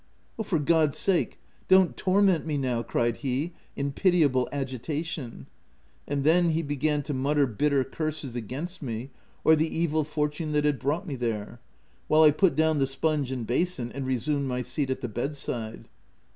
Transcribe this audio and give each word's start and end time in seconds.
''u 0.39 0.43
For 0.43 0.57
God's 0.57 0.97
sake, 0.97 1.39
don't 1.67 1.95
torment 1.95 2.43
me 2.43 2.57
now!" 2.57 2.81
cried 2.81 3.17
he 3.17 3.53
in 3.75 3.91
pitiable 3.91 4.49
agitation; 4.51 5.45
and 6.07 6.23
then 6.23 6.49
he 6.49 6.63
be 6.63 6.75
gan 6.75 7.03
to 7.03 7.13
mutter 7.13 7.45
bitter 7.45 7.83
curses 7.83 8.35
against 8.35 8.81
me, 8.81 9.11
or 9.43 9.55
the 9.55 9.67
evil 9.69 10.03
fortune 10.03 10.53
that 10.53 10.65
had 10.65 10.79
brought 10.79 11.05
me 11.05 11.15
there; 11.15 11.61
while 12.07 12.23
I 12.23 12.31
put 12.31 12.55
down 12.55 12.79
the 12.79 12.87
sponge 12.87 13.31
and 13.31 13.45
basin, 13.45 13.91
and 13.91 14.07
resumed 14.07 14.47
my 14.47 14.63
seat 14.63 14.89
at 14.89 15.01
the 15.01 15.07
bed 15.07 15.35
side. 15.35 15.87